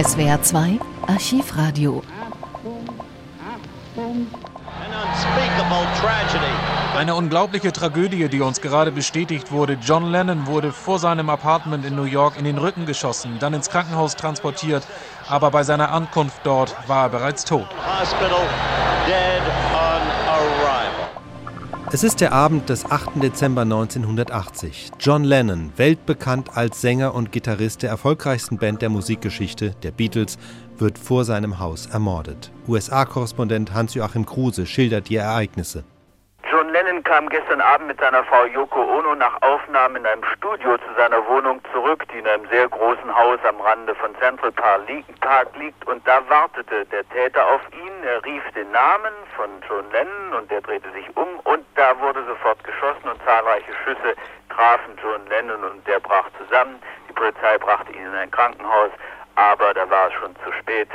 [0.00, 2.04] SWR 2 Archivradio.
[6.96, 9.76] Eine unglaubliche Tragödie, die uns gerade bestätigt wurde.
[9.82, 13.70] John Lennon wurde vor seinem Apartment in New York in den Rücken geschossen, dann ins
[13.70, 14.86] Krankenhaus transportiert,
[15.28, 17.66] aber bei seiner Ankunft dort war er bereits tot.
[21.90, 23.22] Es ist der Abend des 8.
[23.22, 24.90] Dezember 1980.
[25.00, 30.36] John Lennon, weltbekannt als Sänger und Gitarrist der erfolgreichsten Band der Musikgeschichte, der Beatles,
[30.76, 32.52] wird vor seinem Haus ermordet.
[32.68, 35.82] USA-Korrespondent Hans-Joachim Kruse schildert die Ereignisse.
[36.50, 40.76] John Lennon kam gestern Abend mit seiner Frau Yoko Ono nach Aufnahmen in einem Studio
[40.76, 44.82] zu seiner Wohnung zurück, die in einem sehr großen Haus am Rande von Central Park
[45.58, 45.86] liegt.
[45.86, 47.87] Und da wartete der Täter auf ihn.
[48.08, 52.24] Er rief den Namen von John Lennon und der drehte sich um und da wurde
[52.24, 54.16] sofort geschossen und zahlreiche Schüsse
[54.48, 56.80] trafen John Lennon und der brach zusammen.
[57.06, 58.92] Die Polizei brachte ihn in ein Krankenhaus,
[59.34, 60.88] aber da war es schon zu spät.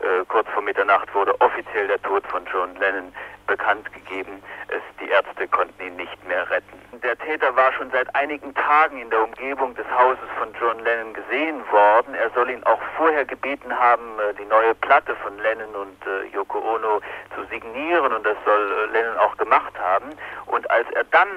[0.00, 3.12] Äh, kurz vor Mitternacht wurde offiziell der Tod von John Lennon
[3.46, 4.42] bekannt gegeben.
[4.68, 6.73] Es, die Ärzte konnten ihn nicht mehr retten.
[7.14, 11.14] Der Täter war schon seit einigen Tagen in der Umgebung des Hauses von John Lennon
[11.14, 12.12] gesehen worden.
[12.12, 16.34] Er soll ihn auch vorher gebeten haben, äh, die neue Platte von Lennon und äh,
[16.34, 17.00] Yoko Ono
[17.36, 20.06] zu signieren und das soll äh, Lennon auch gemacht haben.
[20.46, 21.28] Und als er dann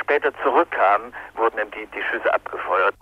[0.00, 2.94] später zurückkam, wurden ihm die, die Schüsse abgefeuert.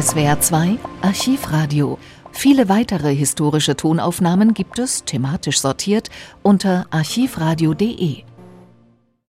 [0.00, 1.98] SWR 2 Archivradio.
[2.30, 6.08] Viele weitere historische Tonaufnahmen gibt es, thematisch sortiert,
[6.44, 8.35] unter archivradio.de.